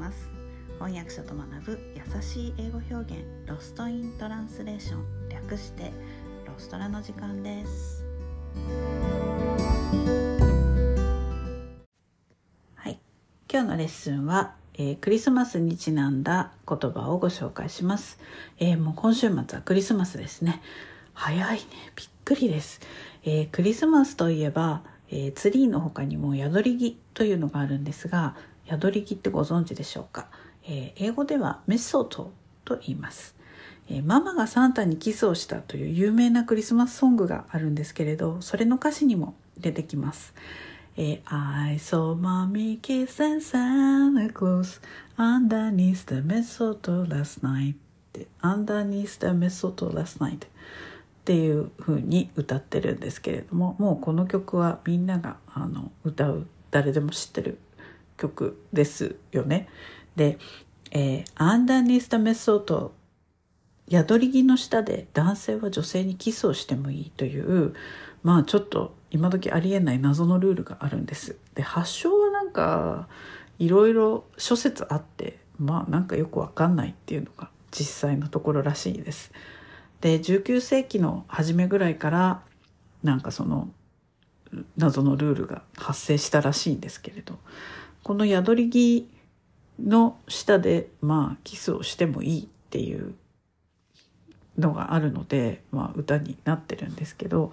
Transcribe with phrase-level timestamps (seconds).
[0.00, 0.30] ます。
[0.78, 5.92] 翻訳者と学ぶ優しい英語表現ロストイントランスレーション略して
[6.46, 8.02] ロストラの時間です。
[12.76, 12.98] はい。
[13.52, 18.18] 今日のレッスンは、えー、クリスマスにちなんだ言葉をご紹介します、
[18.58, 20.62] えー、もう今週末はクリスマスですね。
[21.12, 21.60] 早いね。
[21.94, 22.80] びっくりです、
[23.24, 28.34] えー、クリスマスといえば、えー、ツリーの他にも宿り木というのがあるんですが
[28.70, 30.28] 宿り木ってご存知でしょうか？
[30.62, 32.32] えー、英語ではメソト
[32.64, 33.34] と言います、
[33.88, 40.34] えー、ママがサンタにキスをしたという有名なクリスマスソングがあるんですけれどそれの歌詞にも出てきます、
[40.98, 44.82] えー、I saw mommy kissing Santa Claus
[45.16, 47.76] underneath the mistletoe last night
[48.42, 50.48] underneath the mistletoe last night っ
[51.24, 57.58] ていう風に歌ってるんですけれどももうこの曲はみんながあの歌う誰でも知ってる
[58.20, 59.68] 曲ですよね。
[60.14, 60.38] で、
[60.92, 62.94] えー、アンダーニスタメソート
[63.90, 67.74] 宿り木の下で男性は女性にキスをしてもいいという
[68.22, 71.36] まあちょっと今時ありえない謎のルールがあるんです。
[71.54, 73.08] で発祥はなんか
[73.58, 79.32] いろいろ諸説あってまあなんかよくわかんないっていうのが実際のところらしいです。
[80.00, 82.42] で19世紀の初めぐらいから
[83.02, 83.68] なんかその
[84.76, 87.38] 謎のルールが発生したらしいんですけれど
[88.02, 89.08] この宿り木
[89.82, 93.14] の下でまあキスをしてもいいっていう
[94.58, 97.52] のがあるので、まあ、歌になってるんですけど、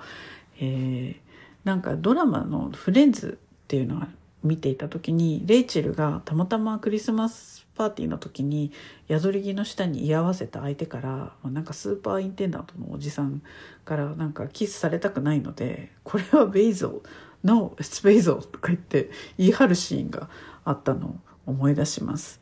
[0.59, 1.17] えー、
[1.64, 4.08] なんかドラマの「フレンズ」っていうのが
[4.44, 8.72] 見ていた時にレイチェルがたまたまクリスマスパーティーの時に
[9.09, 13.42] 宿り木の下に居合わせた相手からなんかスーパーインテンダントのおじさん
[13.86, 17.09] からなんかキスされたくないので「これはベイゾー
[17.44, 20.30] No, it's ベイゾー」とか言って言い張るシーンが
[20.66, 22.42] あったのを思い出します。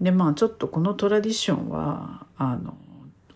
[0.00, 2.76] でまあちょっとこのトラディションはあの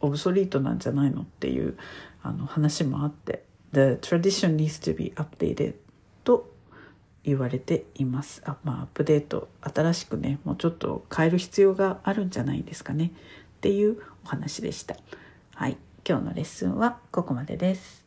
[0.00, 1.76] オブソリートなんじゃないのっていう
[2.22, 5.74] あの話もあって The tradition needs to be updated
[6.24, 6.52] と
[7.24, 8.42] 言われています。
[8.44, 13.12] あまあアップデート新しくねもうちょっと変える必要があるんじゃないですかね
[13.58, 14.96] っていうお話でした。
[15.54, 15.76] はい
[16.06, 17.99] 今日のレッスンはここまでです。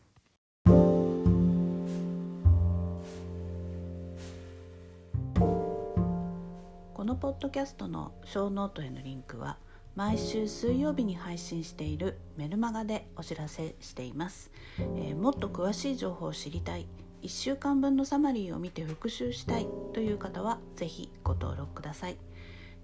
[7.04, 9.58] このポッドキャストのショーノートへのリンクは
[9.94, 16.86] 毎週水曜日に配信しているメルマガでお知らせしています、えー、もっと詳しい情報を知りたい
[17.20, 22.16] 1週間分のサマリーを見て復習したいという方は是非ご登録ください、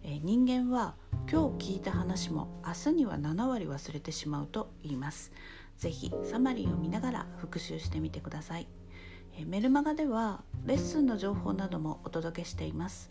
[0.02, 0.96] えー、人間は
[1.32, 5.32] 今日聞いた話も明日には7割忘れてしまうと言います。
[5.78, 8.68] 是非サマリーを見ながら復習してみてください。
[9.46, 13.10] メルマガではレッスンの情報などもお届けしています。